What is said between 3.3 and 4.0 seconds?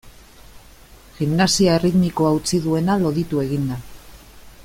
egin da.